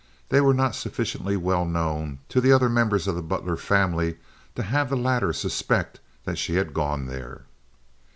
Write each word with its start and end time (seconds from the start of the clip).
They 0.29 0.41
were 0.41 0.55
not 0.55 0.73
sufficiently 0.73 1.37
well 1.37 1.63
known 1.63 2.17
to 2.29 2.41
the 2.41 2.51
other 2.51 2.69
members 2.69 3.05
of 3.05 3.13
the 3.13 3.21
Butler 3.21 3.55
family 3.55 4.17
to 4.55 4.63
have 4.63 4.89
the 4.89 4.97
latter 4.97 5.31
suspect 5.31 5.99
that 6.25 6.39
she 6.39 6.55
had 6.55 6.73
gone 6.73 7.05
there. 7.05 7.43